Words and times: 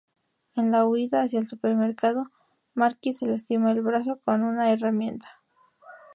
En 0.55 0.71
la 0.71 0.83
huida 0.87 1.21
hacia 1.21 1.37
el 1.37 1.45
supermercado, 1.45 2.31
Marky 2.73 3.13
se 3.13 3.27
lastima 3.27 3.71
el 3.71 3.83
brazo 3.83 4.19
con 4.25 4.41
una 4.41 4.71
herramienta. 4.71 5.43